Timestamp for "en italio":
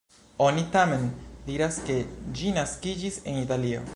3.33-3.89